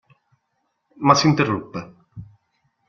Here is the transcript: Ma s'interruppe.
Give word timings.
Ma 1.05 1.13
s'interruppe. 1.19 1.81